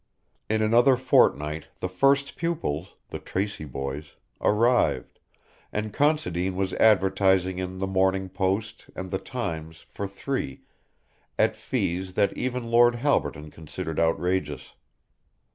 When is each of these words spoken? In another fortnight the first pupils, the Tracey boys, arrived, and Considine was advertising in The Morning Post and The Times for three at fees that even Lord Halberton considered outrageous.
In 0.49 0.63
another 0.63 0.97
fortnight 0.97 1.67
the 1.79 1.87
first 1.87 2.35
pupils, 2.35 2.95
the 3.09 3.19
Tracey 3.19 3.65
boys, 3.65 4.15
arrived, 4.41 5.19
and 5.71 5.93
Considine 5.93 6.55
was 6.55 6.73
advertising 6.73 7.59
in 7.59 7.77
The 7.77 7.85
Morning 7.85 8.27
Post 8.27 8.89
and 8.95 9.11
The 9.11 9.19
Times 9.19 9.81
for 9.91 10.07
three 10.07 10.61
at 11.37 11.55
fees 11.55 12.13
that 12.13 12.35
even 12.35 12.71
Lord 12.71 12.95
Halberton 12.95 13.51
considered 13.51 13.99
outrageous. 13.99 14.73